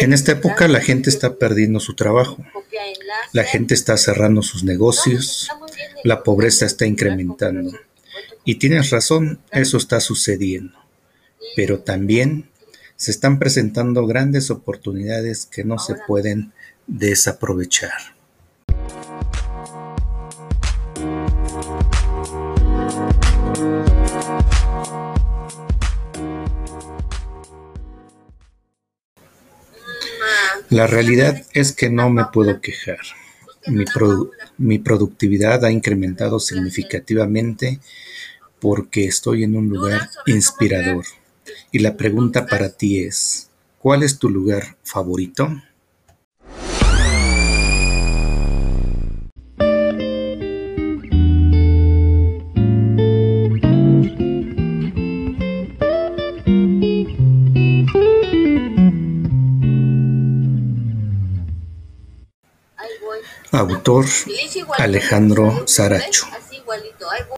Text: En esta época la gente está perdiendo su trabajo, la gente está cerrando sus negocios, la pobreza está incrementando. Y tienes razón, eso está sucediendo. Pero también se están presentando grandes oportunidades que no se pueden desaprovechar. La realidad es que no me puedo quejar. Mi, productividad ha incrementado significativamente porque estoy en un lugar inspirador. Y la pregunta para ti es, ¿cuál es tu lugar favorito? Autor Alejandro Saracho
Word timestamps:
En 0.00 0.12
esta 0.12 0.32
época 0.32 0.68
la 0.68 0.80
gente 0.80 1.10
está 1.10 1.36
perdiendo 1.36 1.80
su 1.80 1.94
trabajo, 1.94 2.38
la 3.32 3.44
gente 3.44 3.74
está 3.74 3.96
cerrando 3.96 4.42
sus 4.42 4.64
negocios, 4.64 5.48
la 6.02 6.22
pobreza 6.22 6.66
está 6.66 6.86
incrementando. 6.86 7.72
Y 8.44 8.56
tienes 8.56 8.90
razón, 8.90 9.40
eso 9.50 9.76
está 9.76 10.00
sucediendo. 10.00 10.78
Pero 11.56 11.80
también 11.80 12.50
se 12.96 13.10
están 13.10 13.38
presentando 13.38 14.06
grandes 14.06 14.50
oportunidades 14.50 15.46
que 15.46 15.64
no 15.64 15.78
se 15.78 15.94
pueden 16.06 16.52
desaprovechar. 16.86 18.13
La 30.74 30.88
realidad 30.88 31.40
es 31.52 31.70
que 31.70 31.88
no 31.88 32.10
me 32.10 32.24
puedo 32.32 32.60
quejar. 32.60 32.98
Mi, 34.58 34.78
productividad 34.80 35.64
ha 35.64 35.70
incrementado 35.70 36.40
significativamente 36.40 37.78
porque 38.58 39.04
estoy 39.04 39.44
en 39.44 39.54
un 39.54 39.68
lugar 39.68 40.10
inspirador. 40.26 41.04
Y 41.70 41.78
la 41.78 41.96
pregunta 41.96 42.48
para 42.48 42.70
ti 42.70 43.04
es, 43.04 43.50
¿cuál 43.78 44.02
es 44.02 44.18
tu 44.18 44.28
lugar 44.28 44.76
favorito? 44.82 45.62
Autor 63.52 64.04
Alejandro 64.78 65.66
Saracho 65.66 66.26